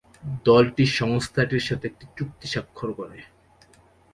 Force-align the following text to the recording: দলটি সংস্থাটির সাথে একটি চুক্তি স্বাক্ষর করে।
দলটি 0.45 0.83
সংস্থাটির 0.99 1.63
সাথে 1.67 1.85
একটি 1.87 2.05
চুক্তি 2.17 2.47
স্বাক্ষর 2.47 2.89
করে। 2.99 3.17